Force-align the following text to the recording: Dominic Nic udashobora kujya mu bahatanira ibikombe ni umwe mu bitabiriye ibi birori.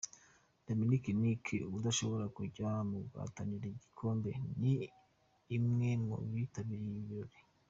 Dominic 0.65 1.03
Nic 1.21 1.45
udashobora 1.77 2.25
kujya 2.37 2.69
mu 2.89 2.99
bahatanira 3.13 3.63
ibikombe 3.67 4.29
ni 4.61 4.73
umwe 5.59 5.89
mu 6.05 6.15
bitabiriye 6.33 6.89
ibi 6.93 7.03
birori. 7.09 7.39